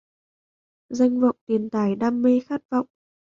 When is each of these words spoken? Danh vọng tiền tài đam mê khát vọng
Danh 0.91 1.19
vọng 1.19 1.35
tiền 1.45 1.69
tài 1.69 1.95
đam 1.95 2.21
mê 2.21 2.39
khát 2.39 2.61
vọng 2.69 2.85